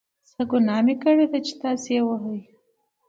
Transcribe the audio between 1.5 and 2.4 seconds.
تاسې یې وهئ.